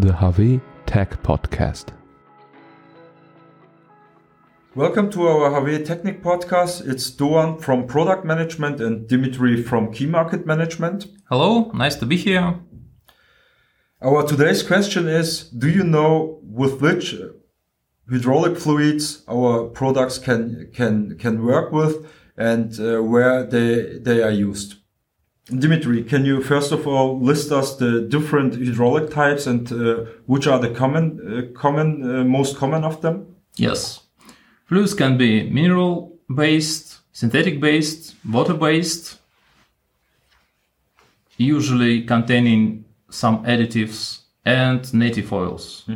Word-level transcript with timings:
the 0.00 0.14
HAWE 0.14 0.60
Tech 0.86 1.22
Podcast. 1.22 1.88
Welcome 4.74 5.10
to 5.10 5.28
our 5.28 5.50
HAWE 5.50 5.84
Technik 5.84 6.22
podcast. 6.22 6.88
It's 6.88 7.10
Dogan 7.10 7.58
from 7.58 7.86
Product 7.86 8.24
Management 8.24 8.80
and 8.80 9.06
Dmitry 9.06 9.62
from 9.62 9.92
Key 9.92 10.06
Market 10.06 10.46
Management. 10.46 11.06
Hello, 11.28 11.70
nice 11.74 11.96
to 11.96 12.06
be 12.06 12.16
here. 12.16 12.60
Our 14.00 14.26
today's 14.26 14.62
question 14.62 15.06
is 15.06 15.50
Do 15.50 15.68
you 15.68 15.84
know 15.84 16.40
with 16.42 16.80
which 16.80 17.14
hydraulic 18.10 18.56
fluids 18.56 19.22
our 19.28 19.64
products 19.64 20.16
can, 20.16 20.70
can, 20.72 21.18
can 21.18 21.44
work 21.44 21.72
with 21.72 22.10
and 22.38 22.80
uh, 22.80 23.02
where 23.02 23.44
they, 23.44 23.98
they 23.98 24.22
are 24.22 24.30
used? 24.30 24.79
Dmitry, 25.58 26.04
can 26.04 26.24
you 26.24 26.42
first 26.42 26.72
of 26.72 26.86
all 26.86 27.18
list 27.20 27.50
us 27.50 27.76
the 27.76 28.02
different 28.02 28.54
hydraulic 28.54 29.10
types 29.10 29.46
and 29.46 29.70
uh, 29.72 30.04
which 30.26 30.46
are 30.46 30.58
the 30.58 30.70
common, 30.70 31.20
uh, 31.20 31.58
common, 31.58 32.02
uh, 32.02 32.24
most 32.24 32.56
common 32.56 32.84
of 32.84 33.00
them? 33.02 33.34
Yes. 33.56 34.00
Fluids 34.66 34.94
can 34.94 35.18
be 35.18 35.50
mineral 35.50 36.16
based, 36.32 37.00
synthetic 37.12 37.60
based, 37.60 38.14
water 38.28 38.54
based, 38.54 39.18
usually 41.36 42.02
containing 42.02 42.84
some 43.10 43.44
additives 43.44 44.20
and 44.44 44.92
native 44.94 45.32
oils. 45.32 45.88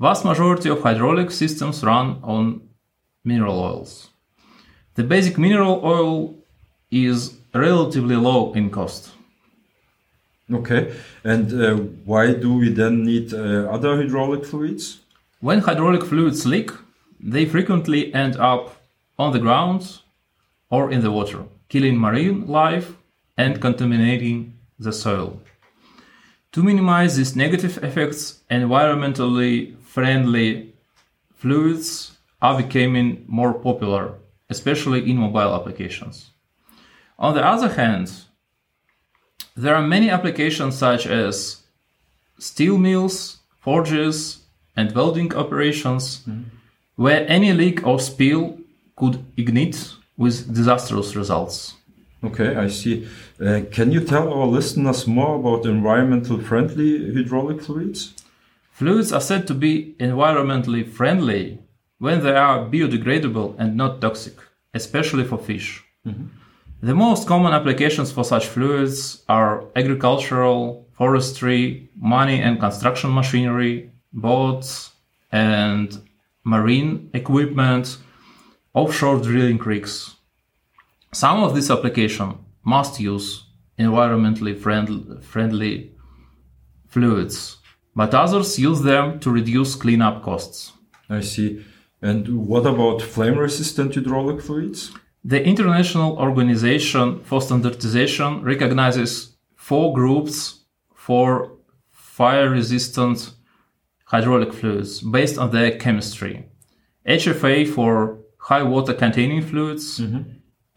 Vast 0.00 0.24
majority 0.24 0.68
of 0.68 0.82
hydraulic 0.82 1.30
systems 1.30 1.84
run 1.84 2.18
on 2.22 2.68
mineral 3.24 3.58
oils. 3.60 4.10
The 4.94 5.04
basic 5.04 5.38
mineral 5.38 5.80
oil 5.84 6.34
is 6.90 7.37
relatively 7.54 8.16
low 8.16 8.52
in 8.52 8.70
cost. 8.70 9.10
Okay. 10.52 10.94
And 11.24 11.52
uh, 11.52 11.74
why 12.04 12.32
do 12.32 12.54
we 12.54 12.70
then 12.70 13.04
need 13.04 13.34
uh, 13.34 13.68
other 13.70 13.96
hydraulic 13.96 14.44
fluids? 14.44 15.00
When 15.40 15.60
hydraulic 15.60 16.04
fluids 16.04 16.46
leak, 16.46 16.70
they 17.20 17.44
frequently 17.46 18.12
end 18.14 18.36
up 18.36 18.76
on 19.18 19.32
the 19.32 19.38
ground 19.38 20.00
or 20.70 20.90
in 20.90 21.00
the 21.02 21.10
water, 21.10 21.44
killing 21.68 21.98
marine 21.98 22.46
life 22.46 22.94
and 23.36 23.60
contaminating 23.60 24.54
the 24.78 24.92
soil. 24.92 25.40
To 26.52 26.62
minimize 26.62 27.16
these 27.16 27.36
negative 27.36 27.82
effects, 27.84 28.40
environmentally 28.50 29.76
friendly 29.82 30.74
fluids 31.34 32.16
are 32.40 32.56
becoming 32.56 33.24
more 33.28 33.52
popular, 33.52 34.14
especially 34.48 35.10
in 35.10 35.18
mobile 35.18 35.54
applications. 35.54 36.30
On 37.18 37.34
the 37.34 37.44
other 37.44 37.68
hand, 37.68 38.12
there 39.56 39.74
are 39.74 39.82
many 39.82 40.08
applications 40.10 40.78
such 40.78 41.06
as 41.06 41.62
steel 42.38 42.78
mills, 42.78 43.38
forges, 43.60 44.42
and 44.76 44.94
welding 44.94 45.34
operations 45.34 46.24
where 46.94 47.26
any 47.28 47.52
leak 47.52 47.84
or 47.86 47.98
spill 47.98 48.58
could 48.96 49.24
ignite 49.36 49.94
with 50.16 50.54
disastrous 50.54 51.16
results. 51.16 51.74
Okay, 52.22 52.56
I 52.56 52.68
see. 52.68 53.06
Uh, 53.40 53.60
can 53.70 53.92
you 53.92 54.00
tell 54.00 54.32
our 54.32 54.46
listeners 54.46 55.06
more 55.06 55.36
about 55.36 55.66
environmental 55.66 56.40
friendly 56.40 57.14
hydraulic 57.14 57.62
fluids? 57.62 58.14
Fluids 58.72 59.12
are 59.12 59.20
said 59.20 59.46
to 59.46 59.54
be 59.54 59.94
environmentally 60.00 60.84
friendly 60.88 61.58
when 61.98 62.22
they 62.22 62.34
are 62.34 62.64
biodegradable 62.66 63.54
and 63.58 63.76
not 63.76 64.00
toxic, 64.00 64.34
especially 64.74 65.24
for 65.24 65.38
fish. 65.38 65.84
The 66.80 66.94
most 66.94 67.26
common 67.26 67.52
applications 67.52 68.12
for 68.12 68.22
such 68.24 68.46
fluids 68.46 69.24
are 69.28 69.64
agricultural, 69.74 70.86
forestry, 70.92 71.90
money 71.96 72.40
and 72.40 72.60
construction 72.60 73.12
machinery, 73.12 73.90
boats, 74.12 74.92
and 75.32 76.00
marine 76.44 77.10
equipment, 77.14 77.98
offshore 78.74 79.20
drilling 79.20 79.58
rigs. 79.58 80.14
Some 81.12 81.42
of 81.42 81.56
these 81.56 81.68
applications 81.68 82.36
must 82.64 83.00
use 83.00 83.44
environmentally 83.76 84.56
friendly 85.20 85.92
fluids, 86.86 87.56
but 87.96 88.14
others 88.14 88.56
use 88.56 88.82
them 88.82 89.18
to 89.18 89.30
reduce 89.32 89.74
cleanup 89.74 90.22
costs. 90.22 90.72
I 91.10 91.22
see. 91.22 91.64
And 92.00 92.46
what 92.46 92.66
about 92.66 93.02
flame 93.02 93.36
resistant 93.36 93.96
hydraulic 93.96 94.40
fluids? 94.40 94.92
The 95.24 95.44
International 95.44 96.16
Organization 96.18 97.22
for 97.24 97.40
Standardization 97.40 98.42
recognizes 98.42 99.36
four 99.56 99.92
groups 99.92 100.60
for 100.94 101.52
fire 101.90 102.48
resistant 102.50 103.32
hydraulic 104.04 104.52
fluids 104.52 105.00
based 105.00 105.38
on 105.38 105.50
their 105.50 105.76
chemistry. 105.78 106.46
HFA 107.06 107.68
for 107.68 108.18
high 108.38 108.62
water 108.62 108.94
containing 108.94 109.42
fluids, 109.42 110.00
mm-hmm. 110.00 110.22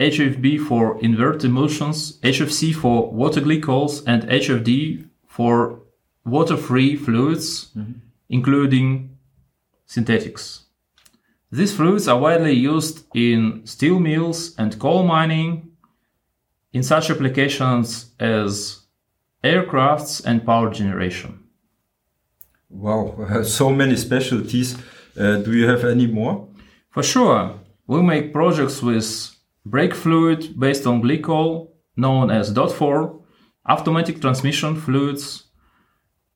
HFB 0.00 0.66
for 0.66 0.98
invert 1.00 1.44
emulsions, 1.44 2.18
HFC 2.20 2.74
for 2.74 3.10
water 3.12 3.40
glycols, 3.40 4.02
and 4.06 4.22
HFD 4.24 5.06
for 5.26 5.80
water 6.24 6.56
free 6.56 6.96
fluids, 6.96 7.70
mm-hmm. 7.76 7.92
including 8.28 9.16
synthetics. 9.86 10.64
These 11.52 11.74
fluids 11.74 12.06
are 12.06 12.18
widely 12.18 12.52
used 12.52 13.04
in 13.14 13.66
steel 13.66 13.98
mills 13.98 14.54
and 14.56 14.78
coal 14.78 15.02
mining, 15.02 15.70
in 16.72 16.82
such 16.82 17.10
applications 17.10 18.12
as 18.20 18.84
aircrafts 19.42 20.24
and 20.24 20.44
power 20.44 20.70
generation. 20.70 21.44
Wow, 22.68 23.42
so 23.42 23.70
many 23.70 23.96
specialties. 23.96 24.76
Uh, 25.18 25.36
do 25.38 25.52
you 25.52 25.68
have 25.68 25.84
any 25.84 26.06
more? 26.06 26.48
For 26.90 27.02
sure, 27.02 27.58
we 27.86 28.02
make 28.02 28.32
projects 28.32 28.82
with 28.82 29.36
brake 29.66 29.94
fluid 29.94 30.58
based 30.58 30.86
on 30.86 31.02
glycol, 31.02 31.70
known 31.96 32.30
as 32.30 32.54
DOT4, 32.54 33.20
automatic 33.68 34.20
transmission 34.20 34.76
fluids, 34.76 35.44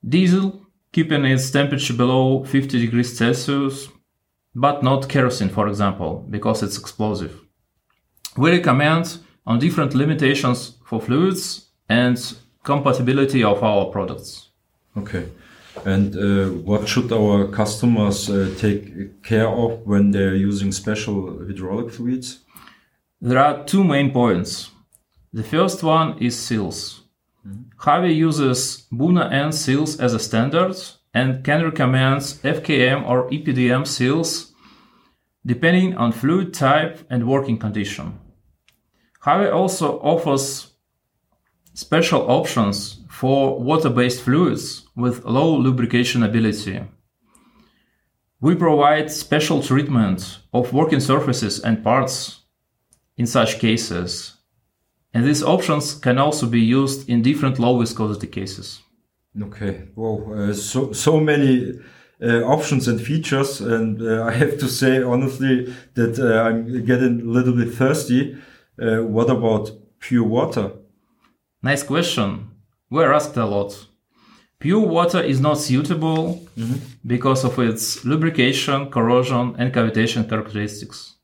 diesel, 0.06 0.66
keeping 0.92 1.24
its 1.24 1.50
temperature 1.50 1.94
below 1.94 2.44
50 2.44 2.80
degrees 2.80 3.16
Celsius, 3.16 3.88
but 4.54 4.82
not 4.82 5.08
kerosene, 5.08 5.48
for 5.48 5.68
example, 5.68 6.24
because 6.30 6.62
it's 6.62 6.78
explosive. 6.78 7.40
We 8.36 8.50
recommend 8.50 9.18
on 9.46 9.58
different 9.58 9.94
limitations 9.94 10.76
for 10.84 11.00
fluids 11.00 11.66
and 11.88 12.18
compatibility 12.62 13.44
of 13.44 13.62
our 13.62 13.86
products. 13.86 14.48
Okay. 14.96 15.28
And 15.84 16.16
uh, 16.16 16.50
what 16.62 16.88
should 16.88 17.12
our 17.12 17.48
customers 17.48 18.30
uh, 18.30 18.54
take 18.58 19.22
care 19.22 19.48
of 19.48 19.84
when 19.86 20.12
they're 20.12 20.36
using 20.36 20.72
special 20.72 21.44
hydraulic 21.46 21.92
fluids? 21.92 22.40
There 23.20 23.38
are 23.38 23.64
two 23.64 23.82
main 23.82 24.12
points. 24.12 24.70
The 25.32 25.42
first 25.42 25.82
one 25.82 26.18
is 26.18 26.38
seals. 26.38 27.02
HAWE 27.78 28.12
uses 28.12 28.86
Buna 28.92 29.30
N 29.32 29.52
seals 29.52 30.00
as 30.00 30.14
a 30.14 30.18
standard 30.18 30.76
and 31.14 31.44
can 31.44 31.62
recommend 31.62 32.20
FKM 32.20 33.08
or 33.08 33.30
EPDM 33.30 33.86
seals 33.86 34.52
depending 35.46 35.94
on 35.96 36.10
fluid 36.10 36.52
type 36.52 37.06
and 37.08 37.28
working 37.28 37.58
condition. 37.58 38.18
HAWE 39.20 39.50
also 39.50 40.00
offers 40.00 40.72
special 41.74 42.30
options 42.30 43.00
for 43.08 43.60
water-based 43.60 44.22
fluids 44.22 44.86
with 44.96 45.24
low 45.24 45.56
lubrication 45.56 46.22
ability. 46.22 46.82
We 48.40 48.54
provide 48.54 49.10
special 49.10 49.62
treatment 49.62 50.40
of 50.52 50.72
working 50.72 51.00
surfaces 51.00 51.60
and 51.60 51.82
parts 51.82 52.40
in 53.16 53.26
such 53.26 53.58
cases. 53.58 54.34
And 55.12 55.24
these 55.24 55.42
options 55.42 55.94
can 55.94 56.18
also 56.18 56.46
be 56.46 56.60
used 56.60 57.08
in 57.08 57.22
different 57.22 57.58
low 57.58 57.78
viscosity 57.78 58.26
cases. 58.26 58.83
Okay. 59.42 59.88
Wow. 59.96 60.32
Uh, 60.32 60.52
so 60.52 60.92
so 60.92 61.20
many 61.20 61.80
uh, 62.22 62.42
options 62.44 62.88
and 62.88 63.00
features, 63.00 63.60
and 63.60 64.00
uh, 64.00 64.24
I 64.30 64.32
have 64.32 64.58
to 64.58 64.68
say 64.68 65.02
honestly 65.02 65.74
that 65.94 66.18
uh, 66.18 66.42
I'm 66.48 66.84
getting 66.84 67.20
a 67.20 67.24
little 67.24 67.54
bit 67.54 67.74
thirsty. 67.74 68.36
Uh, 68.80 69.02
what 69.02 69.30
about 69.30 69.70
pure 70.00 70.24
water? 70.24 70.72
Nice 71.62 71.82
question. 71.82 72.50
We're 72.90 73.12
asked 73.12 73.36
a 73.36 73.46
lot. 73.46 73.86
Pure 74.60 74.86
water 74.86 75.20
is 75.20 75.40
not 75.40 75.58
suitable 75.58 76.46
because 77.06 77.44
of 77.44 77.58
its 77.58 78.04
lubrication, 78.04 78.90
corrosion, 78.90 79.54
and 79.58 79.72
cavitation 79.74 80.28
characteristics. 80.28 81.16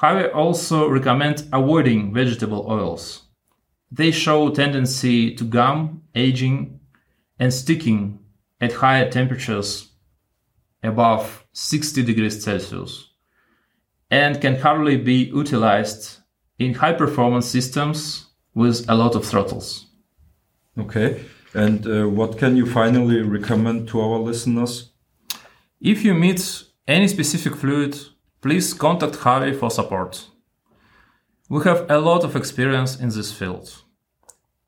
I 0.00 0.28
also 0.28 0.88
recommend 0.88 1.48
avoiding 1.52 2.12
vegetable 2.12 2.66
oils. 2.68 3.22
They 3.90 4.10
show 4.10 4.50
tendency 4.50 5.34
to 5.34 5.44
gum, 5.44 6.02
aging, 6.14 6.80
and 7.42 7.52
sticking 7.52 8.20
at 8.60 8.72
higher 8.72 9.10
temperatures 9.10 9.88
above 10.80 11.44
60 11.52 12.04
degrees 12.04 12.40
Celsius 12.44 13.10
and 14.12 14.40
can 14.40 14.54
hardly 14.54 14.96
be 14.96 15.24
utilized 15.24 16.18
in 16.60 16.74
high 16.74 16.92
performance 16.92 17.46
systems 17.46 18.26
with 18.54 18.88
a 18.88 18.94
lot 18.94 19.16
of 19.16 19.26
throttles. 19.26 19.86
Okay. 20.78 21.24
And 21.52 21.84
uh, 21.84 22.08
what 22.08 22.38
can 22.38 22.56
you 22.56 22.64
finally 22.64 23.22
recommend 23.22 23.88
to 23.88 24.00
our 24.00 24.20
listeners? 24.20 24.92
If 25.80 26.04
you 26.04 26.14
meet 26.14 26.62
any 26.86 27.08
specific 27.08 27.56
fluid, 27.56 27.98
please 28.40 28.72
contact 28.72 29.16
HAWE 29.16 29.54
for 29.54 29.68
support. 29.68 30.28
We 31.48 31.64
have 31.64 31.90
a 31.90 31.98
lot 31.98 32.22
of 32.22 32.36
experience 32.36 33.00
in 33.00 33.08
this 33.08 33.32
field. 33.32 33.82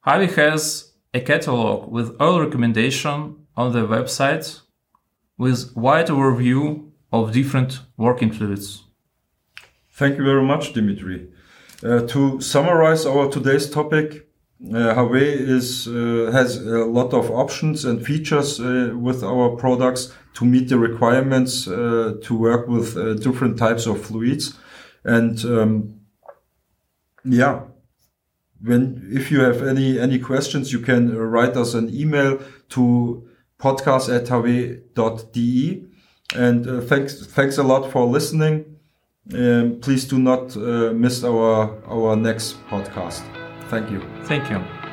HAWE 0.00 0.27
has 0.35 0.94
a 1.14 1.20
catalog 1.20 1.90
with 1.90 2.20
oil 2.20 2.40
recommendation 2.40 3.37
on 3.56 3.72
the 3.72 3.87
website 3.87 4.61
with 5.38 5.75
wide 5.76 6.08
overview 6.08 6.90
of 7.12 7.32
different 7.32 7.81
working 7.96 8.32
fluids. 8.32 8.84
Thank 9.93 10.19
you 10.19 10.25
very 10.25 10.43
much, 10.43 10.72
Dmitry. 10.72 11.28
Uh, 11.82 12.00
to 12.08 12.40
summarize 12.40 13.06
our 13.06 13.31
today's 13.31 13.70
topic, 13.70 14.26
uh, 14.75 14.94
Hawe 14.94 15.14
is 15.14 15.87
uh, 15.87 16.31
has 16.32 16.56
a 16.56 16.84
lot 16.84 17.12
of 17.12 17.31
options 17.31 17.84
and 17.84 18.05
features 18.05 18.60
uh, 18.60 18.93
with 18.96 19.22
our 19.22 19.50
products 19.56 20.12
to 20.34 20.44
meet 20.44 20.69
the 20.69 20.78
requirements 20.78 21.69
uh, 21.69 22.14
to 22.22 22.34
work 22.37 22.67
with 22.67 22.96
uh, 22.96 23.14
different 23.14 23.58
types 23.58 23.87
of 23.87 24.05
fluids, 24.05 24.55
and 25.05 25.44
um, 25.44 26.00
yeah, 27.25 27.60
when 28.64 29.08
if 29.12 29.31
you 29.31 29.40
have 29.40 29.62
any 29.62 29.99
any 29.99 30.19
questions, 30.19 30.72
you 30.72 30.81
can 30.81 31.16
write 31.16 31.56
us 31.56 31.75
an 31.75 31.94
email 31.94 32.40
to 32.70 33.28
podcast 33.58 34.08
at. 34.08 34.28
And 36.34 36.66
uh, 36.66 36.81
thanks 36.81 37.26
thanks 37.26 37.58
a 37.58 37.62
lot 37.62 37.90
for 37.90 38.06
listening. 38.06 38.64
Um, 39.32 39.78
please 39.81 40.05
do 40.06 40.19
not 40.19 40.56
uh, 40.56 40.93
miss 40.93 41.25
our 41.25 41.82
our 41.87 42.16
next 42.16 42.56
podcast. 42.69 43.22
Thank 43.69 43.90
you. 43.90 44.02
Thank 44.25 44.50
you. 44.50 44.83